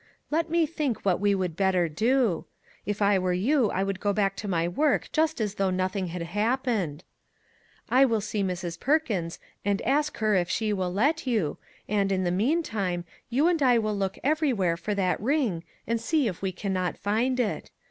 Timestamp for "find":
16.97-17.39